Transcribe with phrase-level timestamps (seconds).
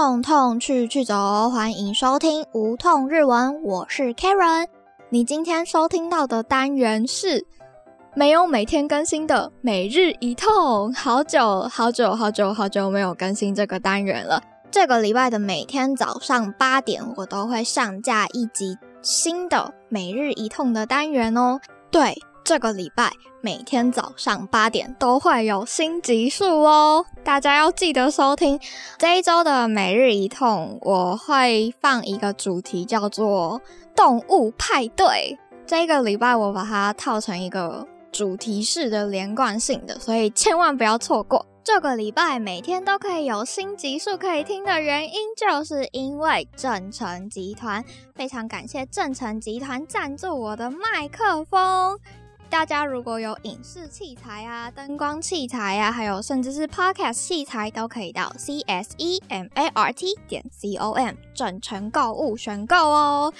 [0.00, 4.68] 痛痛去去走，欢迎收听无痛日文，我是 Karen。
[5.10, 7.44] 你今天收听到的单元是
[8.14, 14.40] 没有每天更新的每日一痛，好久好久好久好久没有更新这个单元了。
[14.70, 21.58] 这个礼拜的每天早上八点，我都会上架一集新的每日一痛的单元哦。
[21.90, 22.16] 对，
[22.48, 28.58] 这个礼拜每天早上八点都会有新集数哦，大家要记得收听。
[28.96, 33.60] 这一周的每日一痛，我会放一个主题叫做
[33.94, 35.38] 动物派对。
[35.66, 41.44] 这个礼拜我把它套成一个主题式的连贯性的，所以千万不要错过。
[41.62, 47.84] 这个礼拜每天都可以有新集数可以听的原因，就是因为正成集团。
[48.14, 51.98] 非常感谢正成集团赞助我的麦克风。
[52.50, 63.32] 大家如果有影视器材啊、灯光器材啊，还有甚至是 podcast 器材，都可以到 c s e m a r t 点 c o m 正成购物选购哦。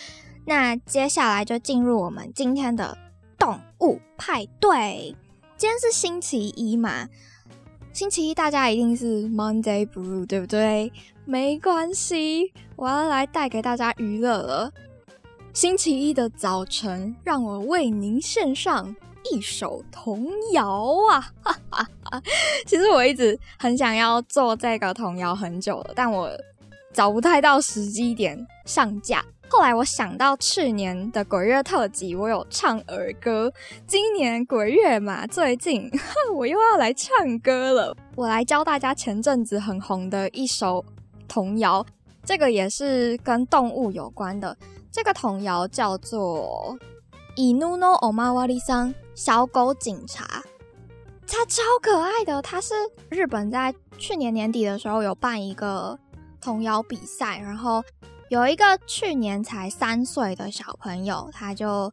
[0.45, 2.97] 那接下来就进入我们今天的
[3.39, 5.17] 动物派对。
[5.57, 7.09] 今天是星期一嘛？
[7.95, 10.93] 星期一大家一定是 Monday Blue，对不对？
[11.25, 14.73] 没关系，我要来带给大家娱乐了。
[15.59, 18.95] 星期一的早晨，让我为您献上
[19.29, 21.21] 一首童谣啊！
[21.43, 22.23] 哈哈哈。
[22.65, 26.31] 其实我一直很想要做这个童谣很久了，但我
[26.93, 29.21] 找不太到时机点上架。
[29.49, 33.53] 后来我想到去年的鬼月特辑，我有唱儿歌。
[33.85, 35.91] 今年鬼月嘛，最近
[36.37, 37.97] 我又要来唱歌了。
[38.15, 40.85] 我来教大家前阵子很红的一首
[41.27, 41.85] 童谣，
[42.25, 44.57] 这个也是跟动物有关的。
[44.91, 46.77] 这个童谣叫做
[47.37, 50.25] 《伊努诺欧玛瓦里桑小狗警察》，
[51.27, 52.43] 它超可爱的。
[52.43, 52.75] 它是
[53.09, 55.99] 日本在去年年底的时候有办一个
[56.41, 57.83] 童谣比赛，然后。
[58.31, 61.91] 有一个去年才三岁的小朋友，他就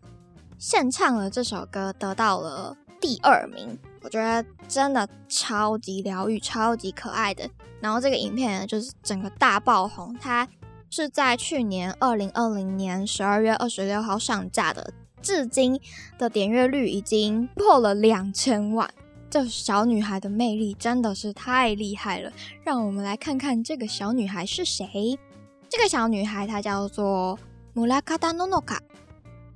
[0.59, 3.79] 献唱了这首歌，得到了第二名。
[4.01, 7.49] 我觉得真的超级疗愈、超级可爱的。
[7.79, 10.13] 然后这个影片，就是整个大爆红。
[10.19, 10.45] 它
[10.89, 15.79] 是在去年二零二零年十二月二十六号上架的，至今
[16.17, 18.89] 的点阅率已经破了两千万。
[19.29, 22.31] 这小女孩的魅力真的是太厉害了。
[22.63, 25.19] 让我们来看看这个小女孩是谁。
[25.67, 27.37] 这个小女孩她叫做
[27.73, 28.81] 穆拉卡达诺诺卡，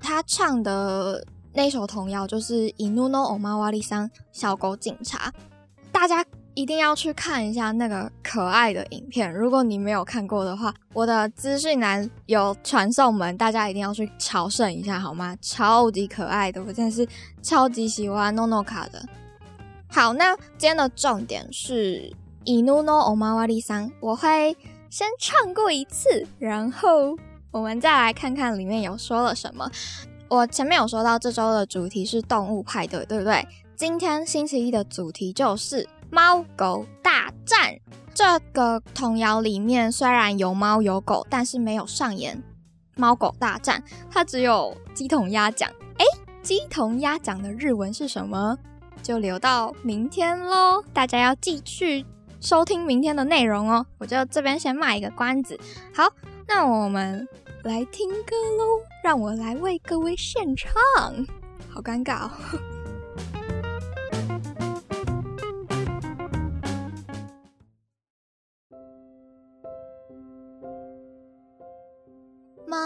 [0.02, 5.30] 她唱的那首童谣就是《伊努诺欧玛瓦里桑小狗警察》，
[5.94, 6.26] 大家
[6.60, 9.34] 一定要去看一下那个可爱的影片。
[9.34, 15.38] 如果你没有看过的话，我的资讯栏有传送门，大家一定要去朝圣一下好吗？
[15.42, 17.08] 超级可爱的，我真的是
[17.42, 19.02] 超级喜欢诺诺卡的。
[19.88, 22.12] 好，那今天的重点是
[22.44, 24.58] 《伊努诺欧玛瓦里桑》，我会。
[24.90, 27.16] 先唱过一次，然后
[27.52, 29.70] 我们再来看看里面有说了什么。
[30.28, 33.48] 我前面有说到这周的主题是动物派对，对不对？
[33.76, 37.76] 今天星期一的主题就是猫狗大战。
[38.14, 42.44] 这个童谣里面虽然有猫有狗，但是没有上演
[42.96, 43.82] 猫狗大战，
[44.12, 45.70] 它只有鸡同鸭讲。
[45.70, 46.06] 诶，
[46.42, 48.58] 鸡同鸭讲的日文是什么？
[49.02, 52.06] 就留到明天喽，大家要继续。
[52.42, 55.58] 收听明天的内容哦，我就这边先卖一个关子。
[55.94, 56.12] 好，
[56.48, 57.28] 那我们
[57.64, 60.74] 来听歌喽，让我来为各位献唱，
[61.70, 62.32] 好尴尬哦。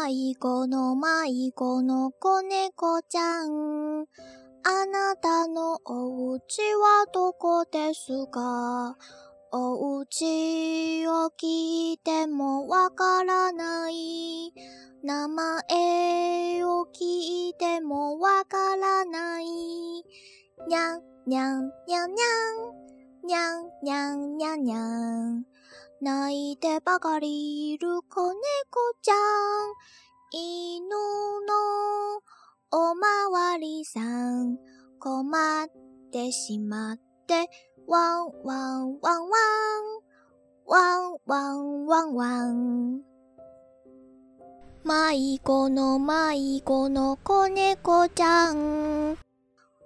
[0.06, 4.02] 迷子の迷子の子猫ちゃん。
[4.66, 6.42] あなたのお家
[6.76, 8.98] はどこですか？
[9.54, 14.52] お家を聞いてもわからない。
[15.06, 19.46] 名前を聞いてもわからない。
[19.46, 22.26] にゃんにゃんにゃんにゃ
[22.60, 22.84] ん。
[23.26, 24.80] にゃんにゃんにゃんにゃ
[25.30, 25.53] ん。
[26.04, 28.42] 泣いてばかりいる子猫
[29.02, 29.16] ちゃん。
[30.32, 30.98] 犬の
[32.72, 34.58] おまわりさん
[35.00, 35.70] 困っ
[36.12, 37.50] てしまって
[37.88, 39.30] 汪汪汪
[40.68, 43.02] 汪，汪汪汪汪。
[44.84, 49.18] 迷子の迷子の子猫ちゃん。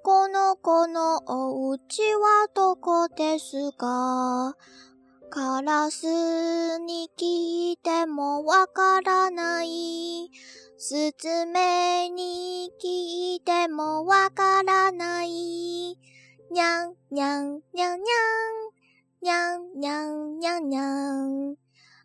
[0.04, 4.56] この子のお家はどこですか？
[5.29, 6.06] カラス
[6.79, 10.31] に聞いてもわからない。
[10.77, 15.29] スズメに聞いてもわからない。
[15.29, 18.77] にゃんにゃんにゃんにゃん。
[19.21, 21.56] にゃんにゃんにゃんにゃん。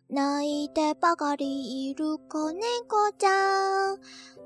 [0.09, 3.99] 泣いてばかりいる子猫ちゃん。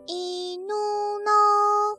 [0.05, 1.93] 犬の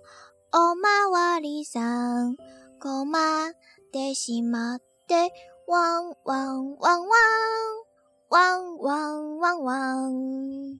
[0.52, 2.36] おまわりさん。
[2.80, 3.10] 困
[3.48, 3.52] っ
[3.92, 5.32] てしまって
[5.67, 7.83] ワンワンワンワン。
[8.29, 10.79] ワンワンワンワン。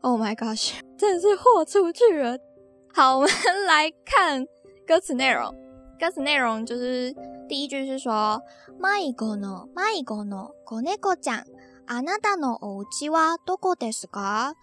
[0.00, 2.38] Oh my gosh， 真的是豁出去了。
[2.94, 3.30] 好，我们
[3.66, 4.46] 来看
[4.86, 5.54] 歌词内容。
[6.00, 7.14] 歌词内容就是
[7.50, 8.40] 第一句是说：“
[8.78, 11.44] 迷子の迷子の子猫ちゃん、
[11.86, 14.54] あなたのお家はどこですか？”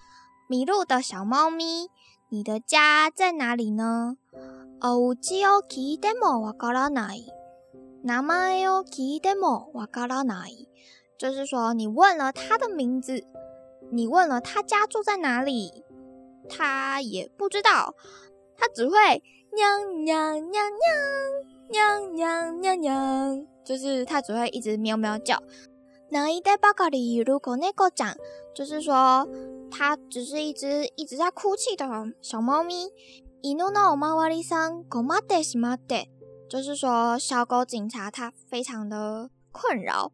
[0.49, 1.91] 迷路的小猫咪，
[2.29, 4.17] 你的家在哪里呢？
[4.81, 7.31] お家を聞いてもわからない。
[8.03, 10.67] 名前を聞いてもわからない。
[11.17, 13.25] 就是说，你问了他的名字，
[13.91, 15.83] 你问了他家住在哪里，
[16.47, 17.95] 他也不知道，
[18.57, 18.95] 他只会。
[19.51, 20.71] 娘娘娘
[21.71, 25.41] 娘娘娘娘，就是它只会一直喵喵叫。
[26.11, 28.15] 那一代巴卡里如果那个讲，
[28.53, 29.27] 就是说
[29.71, 31.87] 它只是一只一直在哭泣的
[32.21, 32.91] 小猫咪。
[33.44, 35.96] 伊诺诺马瓦里桑狗马德西马德，
[36.48, 40.10] 就是说小狗警察它非常的困扰。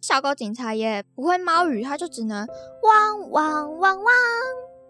[0.00, 2.46] 小狗警察也不会猫语，它就只能
[2.84, 4.16] 汪汪汪汪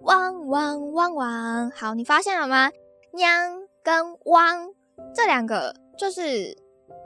[0.03, 1.71] 汪汪汪汪。
[1.71, 2.71] 好，你发现了吗？
[3.15, 3.63] 娘。
[3.83, 4.69] 跟汪
[5.15, 6.55] 这两个就是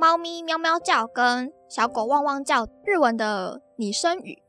[0.00, 4.42] 猫咪喵喵叫跟小狗汪汪叫日文的拟声语，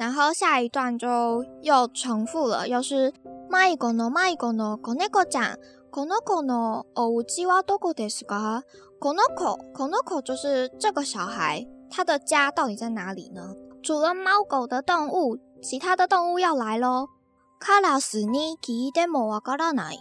[0.00, 3.12] 然后下一段就又重复了，又是
[3.48, 5.56] マイゴノマイゴノコネコちゃん
[5.90, 8.62] この子のお家はどこですか？
[9.00, 13.54] この子この子就是这个小孩，他的家到底在哪里呢？
[13.82, 17.08] 除了猫狗的动物，其他的动物要来喽。
[17.58, 19.98] カラスに聞いてもわからない。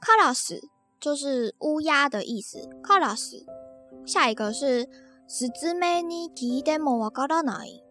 [0.00, 0.62] カラス。
[1.00, 2.66] 就是乌鸦的意思。
[2.82, 3.44] カラス。
[4.06, 4.88] 下一个是
[5.28, 7.82] スズメに聞いてもわからない。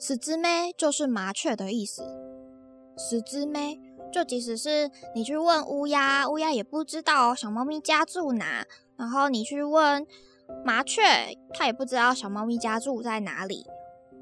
[0.00, 2.02] スズメ就是麻雀的意思。
[2.96, 3.78] スズメ
[4.12, 8.66] 就即使是你去问乌鸦，乌鸦也不知道小猫咪家住哪。
[8.96, 10.06] 然后你去问
[10.64, 11.02] 麻雀，
[11.52, 13.66] 它也不知道小猫咪家住在哪里。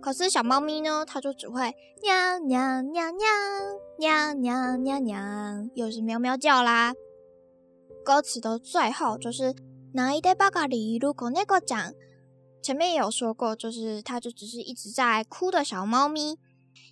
[0.00, 5.20] 可是小猫咪呢，它就只会喵喵喵喵喵喵喵喵，
[5.74, 6.94] 又是喵喵叫啦。
[8.04, 9.54] 歌词的最后就是
[9.94, 11.92] 哪一代巴卡里如果那个讲，
[12.61, 16.37] 前面也有说过，就是它就只是一直在哭的小猫咪。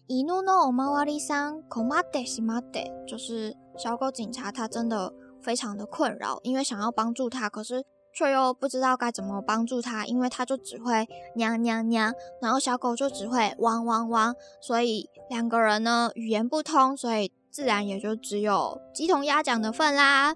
[0.08, 7.84] 伊努诺奥马瓦里桑科马德西马德，就是小狗警察，它真的非常的困扰，因为想要帮助它，可是
[8.14, 11.06] 却又不知道该怎么帮助它，因为它就只会
[11.36, 20.34] 娘娘娘，然后小狗就只会汪汪汪，所以两个人呢语言不通，所以自然也就只有鸡同鸭讲的份啦。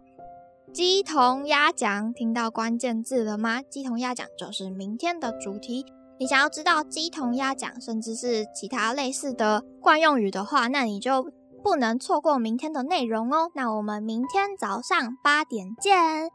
[0.73, 3.61] 鸡同鸭讲，听到关键字了吗？
[3.61, 5.85] 鸡同鸭讲就是明天的主题。
[6.17, 11.29] 你想要知道鸡同鸭讲，甚至是其他类似的惯用语的话，那你就
[11.61, 13.51] 不能错过明天的内容哦。
[13.53, 16.29] 那我们明天早上八点见。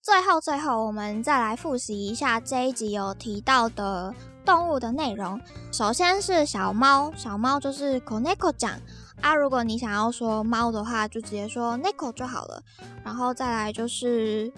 [0.00, 4.14] 最后，最后，我们再来复习一下这一集有提到的
[4.46, 5.40] 动物的内容。
[5.72, 8.78] 首先是小猫，小猫就是 koneko 讲。
[9.20, 12.62] 啊，如果你想要说猫的话，就直接说 neko 就好了。
[13.04, 14.52] 然后再来就是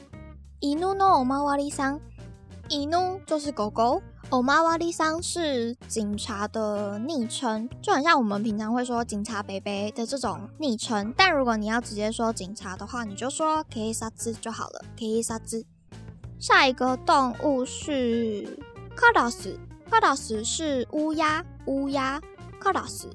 [0.60, 2.00] 伊努诺欧马瓦里桑，
[2.68, 4.00] 伊努就是狗狗，
[4.30, 11.12] 欧马瓦里桑是警察的昵称，就很像我们平常会说警察贝贝的这种昵称。
[11.16, 15.66] 但如果你要直接说警察的话，你就说 k i s a t s 就好了 k i s a t s。
[16.38, 18.58] 下一个动物是
[18.96, 19.58] 卡达斯，
[19.90, 22.20] 卡达斯是乌鸦，乌鸦
[22.60, 23.10] 卡达斯。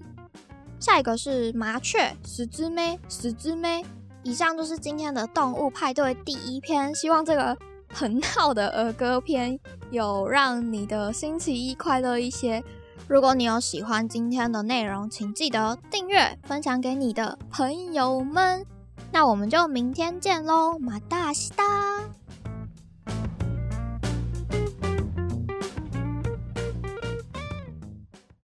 [0.79, 3.00] 下一个是麻雀，十只咩？
[3.10, 3.84] 十只咩？
[4.24, 6.93] 以上就是今天的动物派对第一篇。
[6.93, 7.57] 希望这个
[7.91, 12.63] 很闹的儿歌篇有让你的星期一快乐一些。
[13.07, 18.65] 如果你有喜欢今天的内容，请记得订阅、分享给你的朋友们。
[19.12, 21.63] 那我们就明天见喽，马达西达。